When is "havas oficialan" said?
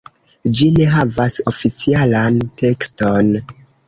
0.93-2.39